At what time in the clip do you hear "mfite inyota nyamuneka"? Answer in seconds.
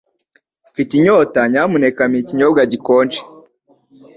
0.71-2.01